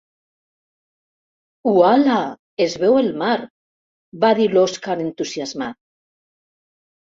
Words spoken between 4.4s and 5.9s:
dir l'Oskar, entusiasmat.